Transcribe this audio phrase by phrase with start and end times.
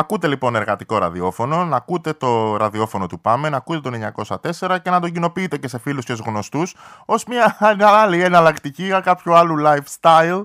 [0.00, 4.12] Ακούτε λοιπόν εργατικό ραδιόφωνο, να ακούτε το ραδιόφωνο του Πάμε, να ακούτε τον
[4.60, 6.74] 904 και να τον κοινοποιείτε και σε φίλους και γνωστούς
[7.06, 10.42] ως μια άλλη εναλλακτική κάποιο άλλου lifestyle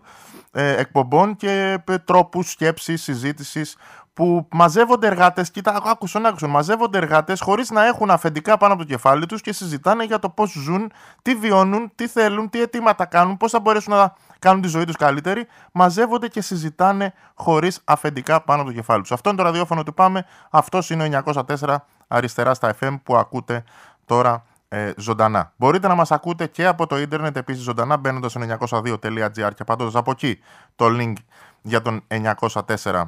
[0.52, 3.78] ε, εκπομπών και ε, τρόπους σκέψης, συζήτησης
[4.14, 8.88] που μαζεύονται εργάτες, κοίτα, άκουσαν, άκουσαν, μαζεύονται εργάτες χωρίς να έχουν αφεντικά πάνω από το
[8.88, 10.92] κεφάλι τους και συζητάνε για το πώς ζουν,
[11.22, 14.14] τι βιώνουν, τι θέλουν, τι αιτήματα κάνουν, πώς θα μπορέσουν να
[14.46, 15.48] κάνουν τη ζωή τους καλύτερη.
[15.72, 19.12] Μαζεύονται και συζητάνε χωρίς αφεντικά πάνω από το κεφάλι τους.
[19.12, 20.26] Αυτό είναι το ραδιόφωνο του Πάμε.
[20.50, 21.22] Αυτός είναι ο
[21.60, 21.76] 904
[22.08, 23.64] αριστερά στα FM που ακούτε
[24.06, 25.54] τώρα ε, ζωντανά.
[25.56, 29.96] Μπορείτε να μας ακούτε και από το ίντερνετ επίσης ζωντανά μπαίνοντας στο 902.gr και απαντώντας
[29.96, 30.40] από εκεί
[30.76, 31.14] το link
[31.62, 33.04] για τον 904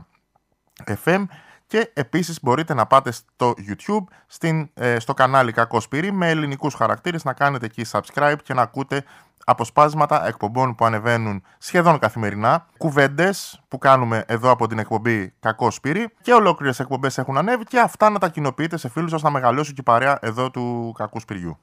[1.03, 1.23] FM
[1.67, 6.73] και επίσης μπορείτε να πάτε στο YouTube, στην, ε, στο κανάλι Κακό Σπύρι με ελληνικούς
[6.73, 9.03] χαρακτήρες, να κάνετε εκεί subscribe και να ακούτε
[9.49, 16.09] αποσπάσματα εκπομπών που ανεβαίνουν σχεδόν καθημερινά, κουβέντες που κάνουμε εδώ από την εκπομπή Κακό Σπύρι
[16.21, 19.73] και ολόκληρες εκπομπές έχουν ανέβει και αυτά να τα κοινοποιείτε σε φίλους σας να μεγαλώσει
[19.73, 21.57] και η παρέα εδώ του Κακού Σπυριού.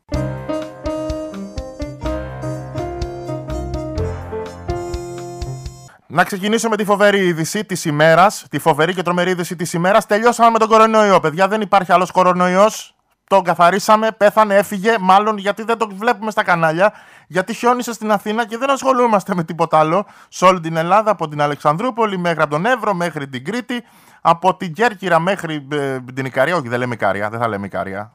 [6.07, 10.07] Να ξεκινήσω με τη φοβερή είδηση της ημέρας, τη φοβερή και τρομερή είδηση της ημέρας.
[10.07, 11.49] Τελειώσαμε με τον κορονοϊό, παιδιά.
[11.49, 12.94] Δεν υπάρχει άλλος κορονοϊός.
[13.35, 14.97] Τον καθαρίσαμε, πέθανε, έφυγε.
[15.01, 16.93] Μάλλον γιατί δεν το βλέπουμε στα κανάλια.
[17.27, 20.07] Γιατί χιόνισε στην Αθήνα και δεν ασχολούμαστε με τίποτα άλλο.
[20.29, 23.85] Σε όλη την Ελλάδα, από την Αλεξανδρούπολη μέχρι από τον Εύρο, μέχρι την Κρήτη,
[24.21, 26.57] από την Κέρκυρα μέχρι ε, την Ικαρία.
[26.57, 28.13] Όχι, δεν λέμε Ικαρία, δεν θα λέμε Ικαρία.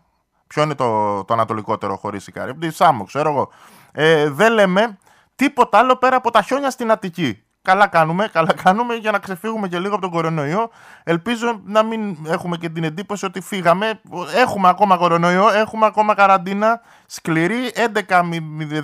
[0.47, 3.49] Ποιο είναι το, το ανατολικότερο χωρίς Ικαρία; Τη Σάμο, ξέρω εγώ.
[3.91, 4.97] Ε, δεν λέμε
[5.35, 7.43] τίποτα άλλο πέρα από τα χιόνια στην Αττική.
[7.61, 10.69] Καλά κάνουμε, καλά κάνουμε για να ξεφύγουμε και λίγο από τον κορονοϊό.
[11.03, 14.01] Ελπίζω να μην έχουμε και την εντύπωση ότι φύγαμε.
[14.35, 17.71] Έχουμε ακόμα κορονοϊό, έχουμε ακόμα καραντίνα σκληρή.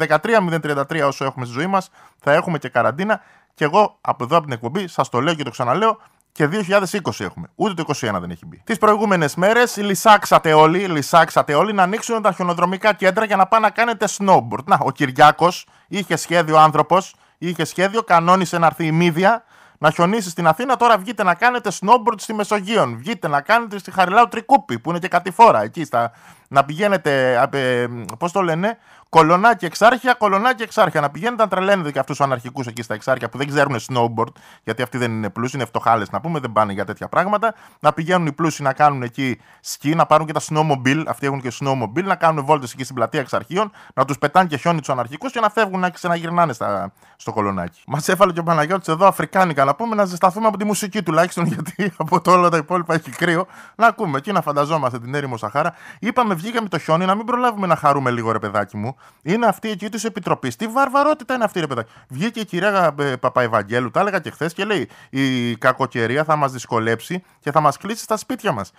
[0.09, 3.21] 11-13-033 όσο έχουμε στη ζωή μας, θα έχουμε και καραντίνα.
[3.53, 5.99] Και εγώ από εδώ από την εκπομπή σας το λέω και το ξαναλέω,
[6.35, 7.47] και 2020 έχουμε.
[7.55, 8.61] Ούτε το 2021 δεν έχει μπει.
[8.63, 13.65] Τις προηγούμενες μέρες λυσάξατε όλοι, λυσάξατε όλοι να ανοίξουν τα χιονοδρομικά κέντρα για να πάνε
[13.65, 14.63] να κάνετε snowboard.
[14.65, 17.15] Να, ο Κυριάκος είχε σχέδιο άνθρωπος
[17.47, 19.43] είχε σχέδιο, κανόνισε να έρθει η Μύδια
[19.77, 20.75] να χιονίσει στην Αθήνα.
[20.75, 22.97] Τώρα βγείτε να κάνετε snowboard στη Μεσογείων.
[22.97, 25.85] Βγείτε να κάνετε στη Χαριλάου Τρικούπη που είναι και κατηφόρα εκεί.
[25.85, 26.11] Στα,
[26.47, 28.77] να πηγαίνετε, ε, πώς το λένε,
[29.15, 31.01] Κολονάκι εξάρχεια, κολονάκι εξάρχεια.
[31.01, 34.31] Να πηγαίνετε να τρελαίνετε και αυτούς τους αναρχικούς εκεί στα εξάρχεια που δεν ξέρουν snowboard,
[34.63, 37.53] γιατί αυτοί δεν είναι πλούσιοι, είναι φτωχάλες να πούμε, δεν πάνε για τέτοια πράγματα.
[37.79, 41.41] Να πηγαίνουν οι πλούσιοι να κάνουν εκεί σκι, να πάρουν και τα snowmobile, αυτοί έχουν
[41.41, 44.89] και snowmobile, να κάνουν βόλτες εκεί στην πλατεία εξαρχείων, να τους πετάνε και χιόνι τους
[44.89, 47.81] αναρχικούς και να φεύγουν να ξαναγυρνάνε στα, στο κολονάκι.
[47.87, 51.45] Μας έφαλε και ο Παναγιώτης εδώ Αφρικάνικα να πούμε να ζεσταθούμε από τη μουσική τουλάχιστον,
[51.53, 53.45] γιατί από το όλα τα υπόλοιπα έχει κρύο.
[53.75, 55.73] Να ακούμε εκεί να φανταζόμαστε την έρημο Σαχάρα.
[55.99, 59.69] Είπαμε, βγήκαμε το χιόνι, να μην προλάβουμε να χαρούμε λίγο ρε παιδάκι μου είναι αυτή
[59.69, 60.55] εκεί της επιτροπής.
[60.55, 61.91] Τι βαρβαρότητα είναι αυτή, ρε παιδάκι.
[62.07, 66.51] Βγήκε η κυρία ε, Παπαϊβαγγέλου, τα έλεγα και χθες και λέει: Η κακοκαιρία θα μας
[66.51, 68.71] δυσκολέψει και θα μας κλείσει στα σπίτια μας.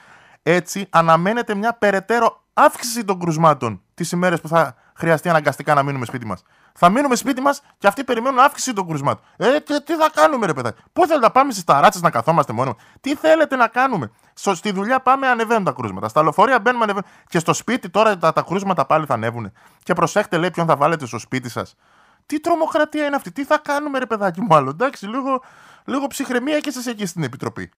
[0.43, 6.05] Έτσι, αναμένεται μια περαιτέρω αύξηση των κρουσμάτων τις ημέρες που θα χρειαστεί αναγκαστικά να μείνουμε
[6.05, 6.43] σπίτι μας.
[6.79, 9.25] Θα μείνουμε σπίτι μας και αυτοί περιμένουν αύξηση των κρουσμάτων.
[9.37, 12.53] Ε, και τι θα κάνουμε, ρε παιδάκι; Πού θέλετε να πάμε στις ταράτσες να καθόμαστε
[12.53, 12.77] μόνο.
[13.01, 16.09] Τι θέλετε να κάνουμε; Στο, στη δουλειά πάμε, ανεβαίνουν τα κρούσματα.
[16.09, 17.09] Στα λεωφορεία μπαίνουμε, ανεβαίνουν.
[17.29, 19.53] Και στο σπίτι τώρα τα, τα κρούσματα πάλι θα ανέβουν.
[19.83, 21.75] Και προσέχτε, λέει, ποιον θα βάλετε στο σπίτι σας.
[22.27, 25.43] Τι τρομοκρατία είναι αυτή; Τι θα κάνουμε, ρε παιδάκι μου άλλο; Εντάξει, λίγο,
[25.85, 27.71] λίγο ψυχραιμία και σα εκεί στην επιτροπή.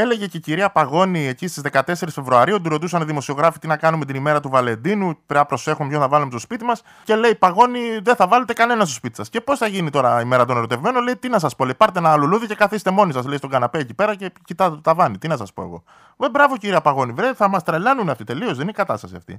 [0.00, 3.76] Έλεγε και η κυρία Παγώνη εκεί στις 14 Φεβρουαρίου, του ρωτούσαν οι δημοσιογράφοι τι να
[3.76, 6.82] κάνουμε την ημέρα του Βαλεντίνου, πρέπει να προσέχουμε ποιον θα βάλουμε στο σπίτι μας.
[7.04, 9.28] Και λέει Παγώνη, δεν θα βάλετε κανένα στο σπίτι σας.
[9.28, 11.74] Και πώς θα γίνει τώρα η μέρα των ερωτευμένων, λέει τι να σας πω, λέει,
[11.74, 14.80] πάρτε ένα λουλούδι και καθίστε μόνοι σας, λέει στον καναπέ εκεί πέρα και κοιτάτε το
[14.80, 15.18] ταβάνι.
[15.18, 15.82] Τι να σας πω εγώ.
[16.16, 19.38] Βε, μπράβο κυρία Παγώνη, βρε, θα μας τρελάνουν αυτοί τελείως, δεν είναι η κατάσταση αυτή.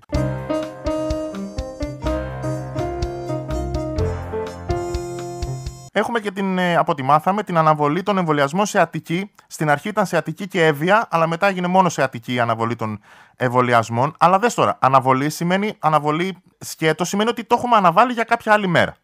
[5.99, 9.31] Έχουμε και την, ε, από ό,τι μάθαμε, την αναβολή των εμβολιασμών σε Αττική.
[9.47, 12.75] Στην αρχή ήταν σε Αττική και Εύβοια, αλλά μετά έγινε μόνο σε Αττική η αναβολή
[12.75, 12.99] των
[13.35, 14.15] εμβολιασμών.
[14.19, 18.67] Αλλά δες τώρα, αναβολή σημαίνει αναβολή σκέτος, σημαίνει ότι το έχουμε αναβάλει για κάποια άλλη
[18.67, 18.95] μέρα.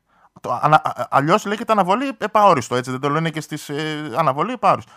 [1.10, 4.92] Αλλιώς λέγεται αναβολή επαόριστο, έτσι δεν το λένε και στις ε, αναβολή επαόριστο.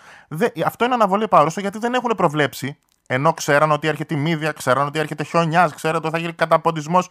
[0.64, 4.86] αυτό είναι αναβολή επαόριστο γιατί δεν έχουν προβλέψει, ενώ ξέραν ότι έρχεται η μύδια, ξέραν
[4.86, 7.08] ότι έρχεται χιονιάς, ξέραν ότι θα γίνει καταποντισμός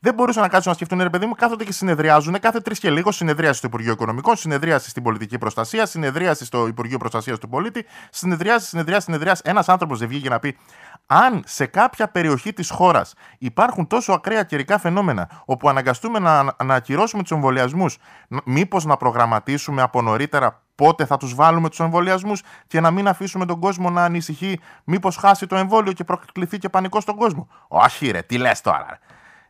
[0.00, 2.90] δεν μπορούσαν να κάτσουν να σκεφτούν, ρε παιδί μου, κάθονται και συνεδριάζουν κάθε τρεις και
[2.90, 3.12] λίγο.
[3.12, 8.66] Συνεδρίαση στο Υπουργείο Οικονομικών, συνεδρίαση στην πολιτική προστασία, συνεδρίαση στο Υπουργείο Προστασίας του Πολίτη, συνεδριάσει,
[8.66, 9.42] συνεδριάσει, συνεδριάσει.
[9.44, 10.56] Ένας άνθρωπος δεν βγήκε να πει
[11.06, 16.74] αν σε κάποια περιοχή της χώρας υπάρχουν τόσο ακραία καιρικά φαινόμενα, όπου αναγκαστούμε να, να
[16.74, 17.98] ακυρώσουμε τους εμβολιασμούς,
[18.44, 23.46] μήπως να προγραμματίσουμε από νωρίτερα πότε θα τους βάλουμε τους εμβολιασμούς και να μην αφήσουμε
[23.46, 27.48] τον κόσμο να ανησυχεί, μήπως χάσει το εμβόλιο και προκληθεί και πανικό στον κόσμο.
[27.68, 28.98] Όχι, ρε, τι λες τώρα.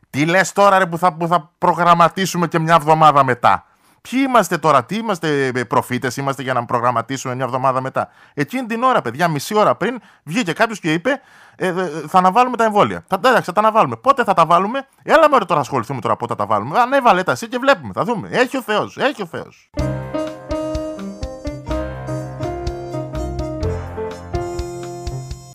[0.09, 3.63] Τι λες τώρα ρε, που, θα, που θα προγραμματίσουμε και μια εβδομάδα μετά;
[4.01, 8.83] Ποιοι είμαστε τώρα, τι είμαστε προφήτες, είμαστε για να προγραμματίσουμε μια εβδομάδα μετά; Εκείνη την
[8.83, 11.21] ώρα, παιδιά, μισή ώρα πριν, βγήκε κάποιος και είπε
[11.55, 11.73] ε, ε,
[12.07, 13.03] θα αναβάλουμε τα εμβόλια.
[13.07, 13.95] Θα, εντάξει, θα τα αναβάλουμε.
[13.95, 16.79] Πότε θα τα βάλουμε, έλα με τώρα ασχοληθούμε τώρα πότε θα τα βάλουμε.
[16.79, 18.29] Ανέβαλε τα εσύ και βλέπουμε, θα δούμε.
[18.31, 19.69] Έχει ο Θεός, έχει ο Θεός.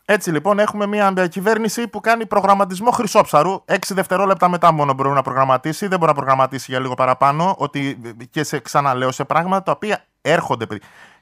[0.06, 3.62] Έτσι λοιπόν έχουμε μια κυβέρνηση που κάνει προγραμματισμό χρυσόψαρου.
[3.64, 5.86] Έξι δευτερόλεπτα μετά μόνο μπορεί να προγραμματίσει.
[5.86, 7.54] Δεν μπορεί να προγραμματίσει για λίγο παραπάνω.
[7.58, 7.98] Ότι
[8.30, 10.66] και σε ξαναλέω σε πράγματα τα οποία έρχονται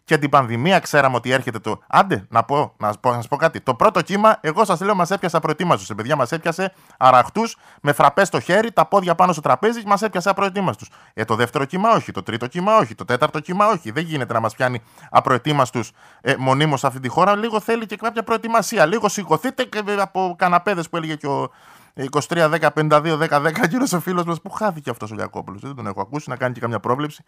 [0.04, 1.80] και την πανδημία ξέραμε ότι έρχεται το.
[1.88, 3.60] Άντε, να πω, να πω, να σας πω κάτι.
[3.60, 5.84] Το πρώτο κύμα, εγώ σας λέω, μας έπιασε απροετοίμαστου.
[5.84, 10.02] Σε παιδιά, μας έπιασε αραχτούς με φραπές στο χέρι, τα πόδια πάνω στο τραπέζι, μας
[10.02, 10.90] έπιασε απροετοίμαστους.
[11.14, 13.90] Ε, το δεύτερο κύμα όχι, το τρίτο κύμα όχι, το τέταρτο κύμα όχι.
[13.90, 15.90] Δεν γίνεται να μας πιάνει απροετοίμαστους
[16.20, 17.36] ε, μονίμως σε αυτή τη χώρα.
[17.36, 18.86] Λίγο θέλει και κάποια προετοιμασία.
[18.86, 21.50] Λίγο σηκωθείτε και ε, από καναπέδες που έλεγε και ο
[21.96, 25.60] 23-10-52-10-10 γύρω ο φίλος μας που χάθηκε αυτός ο Γιακόπουλος.
[25.60, 27.24] Δεν τον έχω ακούσει να κάνει και καμιά πρόβλεψη.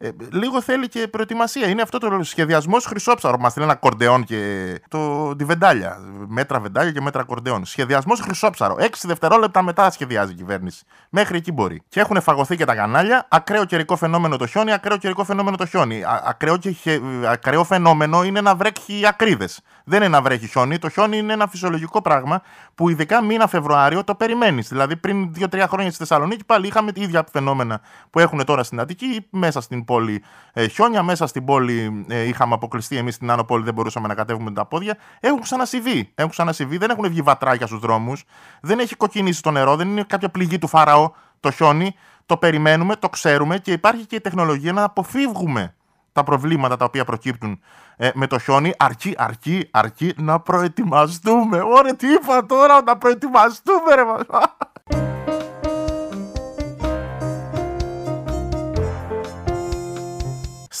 [0.00, 1.68] Ε, λίγο θέλει και προετοιμασία.
[1.68, 3.38] Είναι αυτό το σχεδιασμός χρυσόψαρο.
[3.38, 5.98] Μα λένε ακορντεόν και το, τη βεντάλια.
[6.26, 7.64] Μέτρα βεντάλια και μέτρα ακορντεόν.
[7.64, 8.76] Σχεδιασμός χρυσόψαρο.
[8.78, 10.84] Έξι δευτερόλεπτα μετά σχεδιάζει η κυβέρνηση.
[11.10, 11.82] Μέχρι εκεί μπορεί.
[11.88, 13.26] Και έχουν φαγωθεί και τα κανάλια.
[13.30, 16.02] Ακραίο καιρικό φαινόμενο το χιόνι, ακραίο καιρικό φαινόμενο το χιόνι.
[16.24, 19.60] ακραίο, και, ακραίο φαινόμενο είναι να βρέχει ακρίδες.
[19.84, 20.78] Δεν είναι να βρέχει χιόνι.
[20.78, 22.42] Το χιόνι είναι ένα φυσιολογικό πράγμα
[22.74, 24.68] που ειδικά μήνα Φεβρουάριο το περιμένεις.
[24.68, 27.80] Δηλαδή πριν 2-3 χρόνια στη Θεσσαλονίκη πάλι είχαμε τα ίδια φαινόμενα
[28.10, 31.02] που έχουν τώρα στην Αττική μέσα στην πόλη ε, χιόνια.
[31.02, 34.66] Μέσα στην πόλη ε, είχαμε αποκλειστεί εμείς στην Άνω Πόλη, δεν μπορούσαμε να κατέβουμε τα
[34.66, 34.96] πόδια.
[35.20, 36.12] Έχουν ξανασυμβεί.
[36.14, 38.24] Έχουν ξανασυμβεί, δεν έχουν βγει βατράκια στους δρόμους.
[38.60, 41.94] Δεν έχει κοκκινήσει το νερό, δεν είναι κάποια πληγή του Φαραώ το χιόνι.
[42.26, 45.74] Το περιμένουμε, το ξέρουμε και υπάρχει και η τεχνολογία να αποφύγουμε
[46.12, 47.60] τα προβλήματα τα οποία προκύπτουν
[47.96, 51.60] ε, με το χιόνι, αρκεί, αρκεί, αρκεί να προετοιμαστούμε.
[51.60, 54.02] Ωραία, τι είπα τώρα, να προετοιμαστούμε, ρε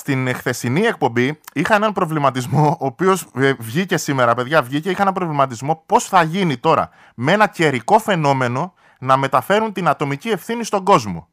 [0.08, 5.14] Στην χθεσινή εκπομπή είχα έναν προβληματισμό, ο οποίος ε, βγήκε σήμερα, παιδιά, βγήκε, είχα έναν
[5.14, 10.84] προβληματισμό πώς θα γίνει τώρα με ένα καιρικό φαινόμενο να μεταφέρουν την ατομική ευθύνη στον
[10.84, 11.28] κόσμο.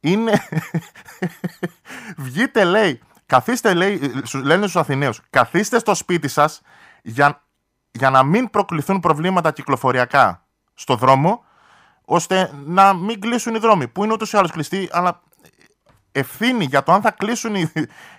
[0.00, 0.32] Είναι.
[2.26, 6.60] Βγείτε, λέει, καθίστε, λέει, λένε στους Αθηναίους, καθίστε στο σπίτι σας
[7.02, 7.42] για,
[7.90, 11.44] για να μην προκληθούν προβλήματα κυκλοφοριακά στο δρόμο,
[12.04, 13.88] ώστε να μην κλείσουν οι δρόμοι.
[13.88, 15.22] Που είναι ούτως ή άλλως κλειστοί, αλλά
[16.14, 17.54] ευθύνη για το αν θα κλείσουν,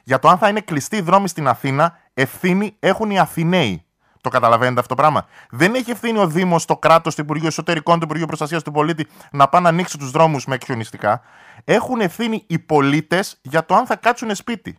[0.03, 3.86] για το αν θα είναι κλειστοί οι δρόμοι στην Αθήνα, ευθύνη έχουν οι Αθηναίοι.
[4.21, 8.00] Το καταλαβαίνετε αυτό το πράγμα; Δεν έχει ευθύνη ο Δήμος, το κράτος, το Υπουργείο Εσωτερικών,
[8.00, 11.21] το Υπουργείο Προστασίας του Πολίτη να πάνε να ανοίξει τους δρόμους με εκχιονιστικά.
[11.63, 14.77] Έχουν ευθύνη οι πολίτες για το αν θα κάτσουν σπίτι.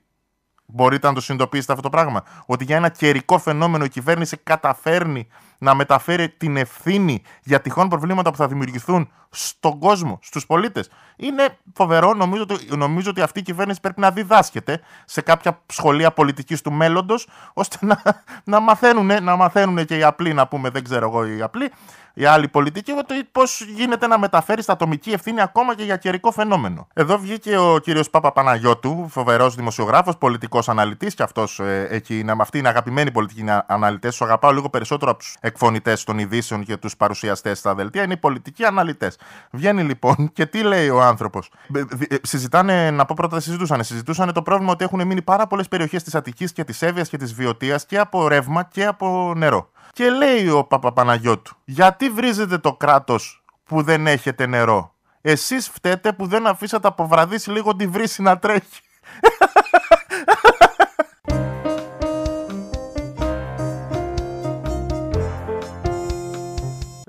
[0.66, 5.28] Μπορείτε να το συνειδητοποιήσετε αυτό το πράγμα; Ότι για ένα καιρικό φαινόμενο η κυβέρνηση καταφέρνει
[5.58, 10.90] να μεταφέρει την ευθύνη για τυχόν προβλήματα που θα δημιουργηθούν στον κόσμο, στους πολίτες.
[11.16, 12.14] Είναι φοβερό.
[12.14, 16.72] Νομίζω ότι, νομίζω ότι αυτή η κυβέρνηση πρέπει να διδάσκεται σε κάποια σχολεία πολιτικής του
[16.72, 18.02] μέλλοντος, ώστε να,
[18.44, 21.70] να, μαθαίνουν, να μαθαίνουν και οι απλοί, να πούμε, δεν ξέρω εγώ, οι απλοί,
[22.14, 22.92] η άλλη πολιτική,
[23.32, 26.86] πώς γίνεται να μεταφέρει τα ατομική ευθύνη ακόμα και για καιρικό φαινόμενο.
[26.94, 32.34] Εδώ βγήκε ο κύριος Πάπα Παναγιώτου, φοβερός δημοσιογράφος, πολιτικός αναλυτής, και αυτός ε, εκεί είναι,
[32.38, 34.10] αυτοί είναι αγαπημένοι πολιτικοί αναλυτές.
[34.10, 38.02] Τους αγαπάω λίγο περισσότερο από τους εκφωνητές των ειδήσεων και τους παρουσιαστές στα δελτία.
[38.02, 39.18] Είναι οι πολιτικοί αναλυτές.
[39.50, 41.50] Βγαίνει λοιπόν και τι λέει ο άνθρωπος.
[41.74, 43.84] Ε, ε, συζητάνε, να πω πρώτα, συζητούσαν.
[43.84, 47.16] Συζητούσαν το πρόβλημα ότι έχουν μείνει πάρα πολλές περιοχές της Αττικής και της Εύβοιας και
[47.16, 49.70] της Βιωτίας και από ρεύμα και από νερό.
[49.92, 56.26] Και λέει ο Παπαπαναγιώτου, γιατί βρίζετε το κράτος που δεν έχετε νερό; Εσείς φταίτε που
[56.26, 58.80] δεν αφήσατε από βραδύση λίγο τη βρύση να τρέχει.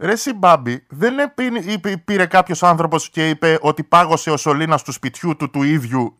[0.08, 1.34] Ρε Μπάμπη, δεν
[2.06, 6.18] πήρε κάποιος άνθρωπος και είπε ότι πάγωσε ο σωλήνας του σπιτιού του του ίδιου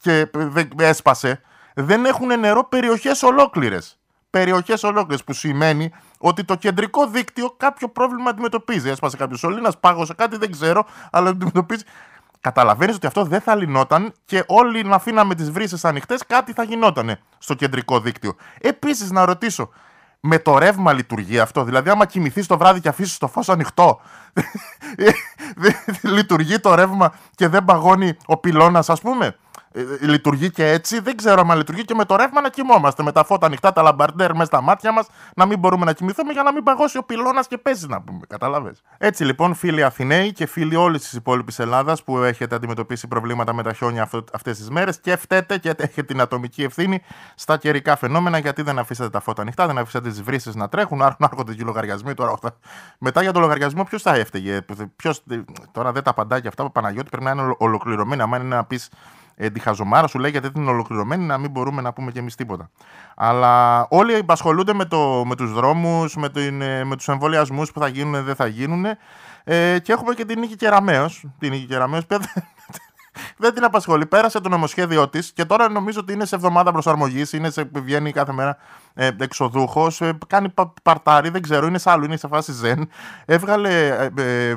[0.00, 1.40] και δεν έσπασε.
[1.74, 3.98] Δεν έχουν νερό περιοχές ολόκληρες
[4.30, 5.24] περιοχές ολόκληρες.
[5.24, 8.88] Που σημαίνει ότι το κεντρικό δίκτυο κάποιο πρόβλημα αντιμετωπίζει.
[8.88, 11.84] Έσπασε κάποιος σωλήνας, πάγωσε κάτι, δεν ξέρω, αλλά αντιμετωπίζει.
[12.40, 16.62] Καταλαβαίνεις ότι αυτό δεν θα λυνόταν και όλοι να αφήναμε τις βρύσες ανοιχτές, κάτι θα
[16.62, 18.34] γινόταν στο κεντρικό δίκτυο.
[18.60, 19.70] Επίσης, να ρωτήσω,
[20.26, 21.64] με το ρεύμα λειτουργεί αυτό.
[21.64, 24.00] Δηλαδή, άμα κοιμηθείς το βράδυ και αφήσεις το φως ανοιχτό,
[26.16, 29.36] λειτουργεί το ρεύμα και δεν παγώνει ο πυλώνας, ας πούμε.
[29.76, 31.00] Ε, ε, λειτουργεί και έτσι.
[31.00, 33.02] Δεν ξέρω αν λειτουργεί και με το ρεύμα να κοιμόμαστε.
[33.02, 35.06] Με τα φώτα ανοιχτά, τα λαμπαρντέρ μέσα στα μάτια μας,
[35.36, 38.20] να μην μπορούμε να κοιμηθούμε για να μην παγώσει ο πυλώνας και παίζει να πούμε.
[38.28, 38.72] Καταλαβέ.
[38.98, 43.62] Έτσι λοιπόν, φίλοι Αθηναίοι και φίλοι όλης της υπόλοιπης Ελλάδας που έχετε αντιμετωπίσει προβλήματα με
[43.62, 47.02] τα χιόνια αυτές τις μέρες και φταίτε και έχετε την ατομική ευθύνη
[47.34, 51.02] στα καιρικά φαινόμενα γιατί δεν αφήσατε τα φώτα ανοιχτά, δεν αφήσατε τις βρύσει να τρέχουν,
[51.02, 52.14] άρα να έρχονται και οι λογαριασμοί.
[52.14, 52.34] Τώρα,
[52.98, 54.64] μετά για το λογαριασμό, ποιος θα έφταιγε.
[54.96, 55.22] Ποιος,
[55.72, 58.24] τώρα δεν τα απαντάει και αυτά που Παναγιώτης πρέπει να είναι ολοκληρωμένα.
[58.24, 58.88] Αν είναι να πεις
[59.36, 62.34] ε, τη χαζομάρα σου λέει γιατί είναι ολοκληρωμένη να μην μπορούμε να πούμε κι εμείς
[62.34, 62.70] τίποτα.
[63.16, 67.88] Αλλά όλοι απασχολούνται με, το, με τους δρόμους, με, ε, με τους εμβολιασμούς που θα
[67.88, 68.84] γίνουν, δεν θα γίνουν.
[69.44, 71.10] Ε, και έχουμε και την Νίκη Κεραμέο.
[71.38, 72.00] Την Νίκη Κεραμέο
[73.36, 74.06] δεν την απασχολεί.
[74.06, 77.32] Πέρασε το νομοσχέδιό της και τώρα νομίζω ότι είναι σε εβδομάδα προσαρμογής.
[77.32, 78.56] Είναι σε, βγαίνει κάθε μέρα
[78.94, 80.00] ε, εξοδούχος.
[80.00, 82.88] Ε, κάνει πα, παρτάρι, δεν ξέρω, είναι σε άλλο, είναι σε φάση ζεν.
[83.24, 83.86] Έβγαλε.
[83.86, 84.50] Ε, ε,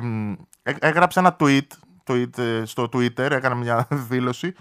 [0.62, 1.66] ε έγραψε ένα tweet,
[2.10, 4.54] tweet ε, στο Twitter, έκανε μια δήλωση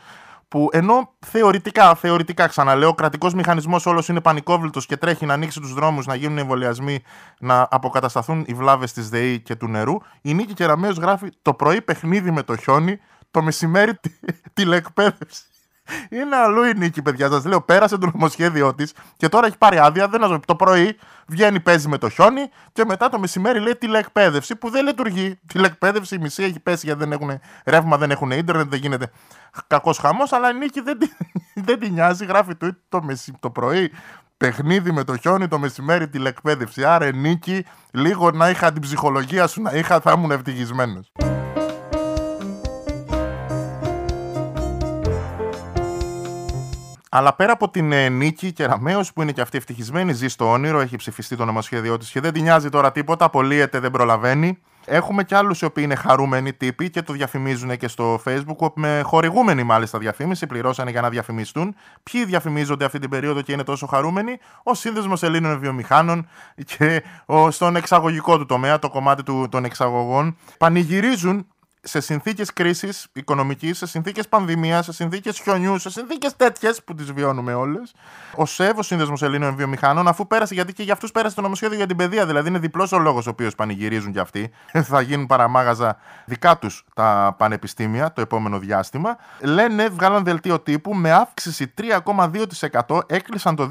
[0.49, 5.59] που ενώ θεωρητικά, θεωρητικά ξαναλέω, ο κρατικός μηχανισμός όλος είναι πανικόβλητος και τρέχει να ανοίξει
[5.59, 7.03] τους δρόμους, να γίνουν εμβολιασμοί,
[7.39, 11.81] να αποκατασταθούν οι βλάβες της ΔΕΗ και του νερού, η Νίκη Κεραμέο γράφει το πρωί
[11.81, 12.99] παιχνίδι με το χιόνι,
[13.31, 14.09] το μεσημέρι τη,
[14.53, 15.41] τηλεκπαίδευση.
[16.09, 17.29] Είναι αλλού η νίκη, παιδιά.
[17.29, 20.07] Σας λέω, πέρασε το νομοσχέδιό της και τώρα έχει πάρει άδεια.
[20.07, 24.55] Δεν να Το πρωί βγαίνει, παίζει με το χιόνι και μετά το μεσημέρι λέει τηλεκπαίδευση
[24.55, 25.39] που δεν λειτουργεί.
[25.47, 29.11] Τηλεκπαίδευση, η μισή έχει πέσει γιατί δεν έχουν ρεύμα, δεν έχουν ίντερνετ, δεν γίνεται
[29.67, 30.31] κακός χαμός.
[30.31, 30.97] Αλλά η νίκη δεν,
[31.67, 32.25] δεν τη νοιάζει.
[32.25, 33.01] Γράφει το, το,
[33.39, 33.91] το πρωί
[34.39, 36.83] παιχνίδι με το χιόνι, το μεσημέρι τηλεκπαίδευση.
[36.83, 41.11] Άρα νίκη, λίγο να είχα την ψυχολογία σου να είχα, θα ήμουν ευτυχισμένος.
[47.11, 50.79] Αλλά πέρα από την ε, Νίκη Κεραμέο, που είναι και αυτή ευτυχισμένη, ζει στο όνειρο,
[50.79, 54.59] έχει ψηφιστεί το νομοσχέδιό της και δεν την νοιάζει τώρα τίποτα, απολύεται, δεν προλαβαίνει.
[54.85, 59.01] Έχουμε και άλλους οι οποίοι είναι χαρούμενοι τύποι και το διαφημίζουν και στο Facebook, με
[59.05, 61.75] χορηγούμενοι μάλιστα διαφήμιση, πληρώσανε για να διαφημιστούν.
[62.03, 66.27] Ποιοι διαφημίζονται αυτή την περίοδο και είναι τόσο χαρούμενοι, ο Σύνδεσμος Ελλήνων Βιομηχάνων
[66.65, 71.47] και ο, στον εξαγωγικό του τομέα, το κομμάτι του, των εξαγωγών, πανηγυρίζουν
[71.81, 77.11] σε συνθήκες κρίσης οικονομικής, σε συνθήκες πανδημίας, σε συνθήκες χιονιούς, σε συνθήκες τέτοιες που τις
[77.11, 77.93] βιώνουμε όλες.
[78.35, 81.77] Ο ΣΕΒ, ο Σύνδεσμος Ελλήνων Βιομηχάνων, αφού πέρασε, γιατί και για αυτούς πέρασε το νομοσχέδιο
[81.77, 84.51] για την παιδεία, δηλαδή είναι διπλός ο λόγος ο οποίος πανηγυρίζουν κι αυτοί.
[84.91, 89.17] Θα γίνουν παραμάγαζα δικά τους τα πανεπιστήμια το επόμενο διάστημα.
[89.39, 91.73] Λένε, βγάλαν δελτίο τύπου με αύξηση
[92.85, 93.69] 3,2% έκλεισαν το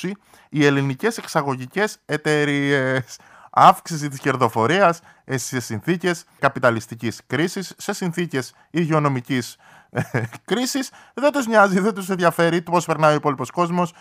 [0.00, 0.10] 2020
[0.48, 3.18] οι ελληνικές εξαγωγικές εταιρείες
[3.50, 9.56] αύξηση της κερδοφορίας σε συνθήκες καπιταλιστικής κρίσης, σε συνθήκες υγειονομικής
[9.90, 10.02] ε,
[10.44, 10.90] κρίσης.
[11.14, 13.92] Δεν τους νοιάζει, δεν τους ενδιαφέρει πώς περνάει ο υπόλοιπος κόσμος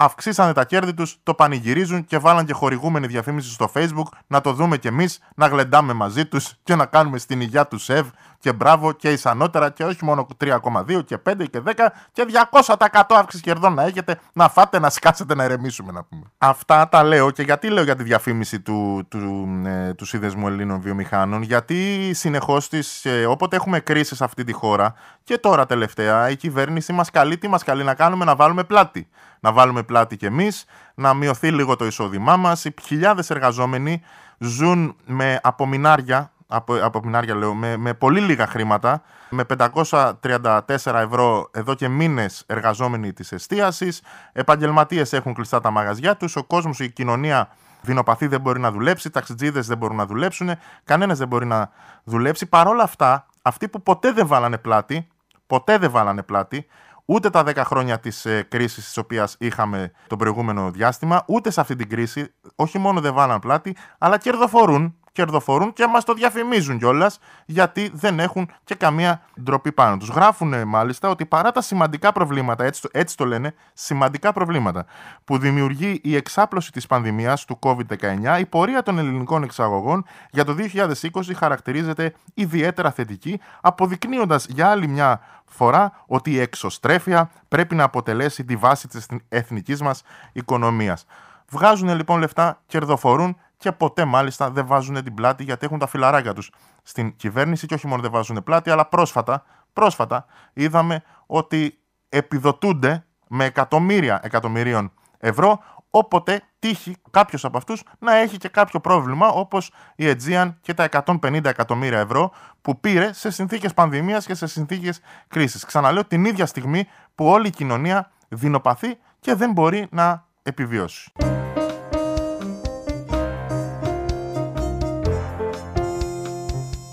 [0.00, 4.52] αυξήσανε τα κέρδη τους, το πανηγυρίζουν και βάλαν και χορηγούμενη διαφήμιση στο Facebook να το
[4.52, 8.06] δούμε κι εμείς, να γλεντάμε μαζί τους και να κάνουμε στην υγεία του σεβ
[8.40, 11.72] και μπράβο και ισανότερα και όχι μόνο 3,2 και 5 και 10
[12.12, 16.22] και 200% αύξηση κερδών να έχετε, να φάτε, να σκάσετε, να ερεμήσουμε να πούμε.
[16.38, 20.80] Αυτά τα λέω και γιατί λέω για τη διαφήμιση του, του, ε, του Σύνδεσμου Ελλήνων
[20.80, 22.68] Βιομηχάνων, γιατί συνεχώς
[23.02, 27.38] ε, όποτε έχουμε κρίση σε αυτή τη χώρα και τώρα τελευταία η κυβέρνηση μας καλεί,
[27.38, 29.08] τι μας καλεί να κάνουμε, να βάλουμε πλάτη
[29.40, 30.64] να βάλουμε πλάτη κι εμείς,
[30.94, 32.64] να μειωθεί λίγο το εισόδημά μας.
[32.64, 34.02] Οι χιλιάδες εργαζόμενοι
[34.38, 41.74] ζουν με απομεινάρια, από, απομεινάρια λέω, με, με πολύ λίγα χρήματα, με 534 ευρώ εδώ
[41.74, 44.02] και μήνες εργαζόμενοι της εστίασης,
[44.32, 47.48] επαγγελματίες έχουν κλειστά τα μαγαζιά τους, ο κόσμος, η κοινωνία
[47.80, 50.50] Δεινοπαθή δεν μπορεί να δουλέψει, ταξιτζίδες δεν μπορούν να δουλέψουν,
[50.84, 51.70] κανένας δεν μπορεί να
[52.04, 52.46] δουλέψει.
[52.46, 55.08] Παρ' όλα αυτά, αυτοί που ποτέ δεν βάλανε πλάτη,
[55.46, 56.66] ποτέ δεν βάλανε πλάτη,
[57.04, 61.60] ούτε τα 10 χρόνια της ε, κρίσης της οποίας είχαμε το προηγούμενο διάστημα, ούτε σε
[61.60, 66.78] αυτή την κρίση, όχι μόνο δεν βάλαν πλάτη, αλλά κερδοφορούν κερδοφορούν και μας το διαφημίζουν
[66.78, 70.08] κιόλας, γιατί δεν έχουν και καμία ντροπή πάνω τους.
[70.08, 74.86] Γράφουν μάλιστα ότι παρά τα σημαντικά προβλήματα, έτσι το, έτσι το λένε, σημαντικά προβλήματα
[75.24, 80.56] που δημιουργεί η εξάπλωση της πανδημίας του COVID-19, η πορεία των ελληνικών εξαγωγών για το
[80.74, 80.96] 2020
[81.36, 88.56] χαρακτηρίζεται ιδιαίτερα θετική, αποδεικνύοντας για άλλη μια φορά ότι η εξωστρέφεια πρέπει να αποτελέσει τη
[88.56, 91.06] βάση της εθνικής μας οικονομίας.
[91.50, 96.32] Βγάζουν λοιπόν λεφτά, κερδοφορούν και ποτέ μάλιστα δεν βάζουν την πλάτη γιατί έχουν τα φιλαράκια
[96.32, 96.50] τους
[96.82, 103.44] στην κυβέρνηση και όχι μόνο δεν βάζουν πλάτη, αλλά πρόσφατα, πρόσφατα είδαμε ότι επιδοτούνται με
[103.44, 105.58] εκατομμύρια εκατομμυρίων ευρώ
[105.90, 110.88] όποτε τύχει κάποιος από αυτούς να έχει και κάποιο πρόβλημα όπως η Aegean και τα
[111.06, 115.64] 150 εκατομμύρια ευρώ που πήρε σε συνθήκες πανδημίας και σε συνθήκες κρίσης.
[115.64, 121.12] Ξαναλέω την ίδια στιγμή που όλη η κοινωνία δεινοπαθεί και δεν μπορεί να επιβιώσει.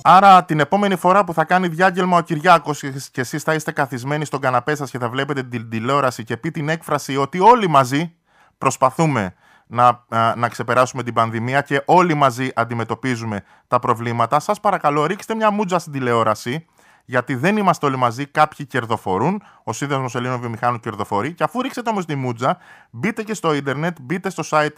[0.07, 4.25] Άρα την επόμενη φορά που θα κάνει διάγγελμα ο Κυριάκος και εσείς θα είστε καθισμένοι
[4.25, 8.15] στον καναπέ σας και θα βλέπετε την τηλεόραση και πει την έκφραση ότι όλοι μαζί
[8.57, 9.33] προσπαθούμε
[9.67, 15.51] να, να ξεπεράσουμε την πανδημία και όλοι μαζί αντιμετωπίζουμε τα προβλήματα, σας παρακαλώ ρίξτε μια
[15.51, 16.65] μούτζα στην τηλεόραση
[17.05, 19.41] γιατί δεν είμαστε όλοι μαζί, κάποιοι κερδοφορούν.
[19.63, 21.33] Ο Σύνδεσμος Ελλήνων Βιομηχάνων κερδοφορεί.
[21.33, 22.57] Και αφού ρίξετε όμως τη μούτζα,
[22.89, 24.75] μπείτε και στο ίντερνετ, μπείτε στο site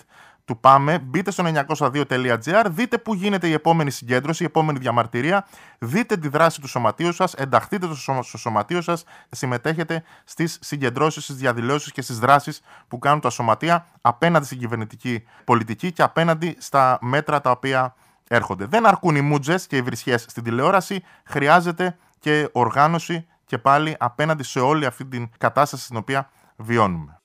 [0.47, 1.43] του Πάμε, μπείτε στο
[1.77, 5.47] 902.gr, δείτε πού γίνεται η επόμενη συγκέντρωση, η επόμενη διαμαρτυρία,
[5.79, 7.87] δείτε τη δράση του σωματείου σας, ενταχθείτε
[8.21, 13.85] στο σωματείο σας, συμμετέχετε στις συγκεντρώσεις, στις διαδηλώσεις και στις δράσεις που κάνουν τα σωματεία
[14.01, 17.95] απέναντι στην κυβερνητική πολιτική και απέναντι στα μέτρα τα οποία
[18.27, 18.65] έρχονται.
[18.65, 24.43] Δεν αρκούν οι μούτζε και οι βρισχές στην τηλεόραση, χρειάζεται και οργάνωση και πάλι απέναντι
[24.43, 27.21] σε όλη αυτή την κατάσταση στην οποία βιώνουμε.